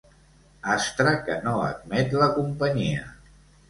[0.75, 3.09] Astre que no admet la companyia.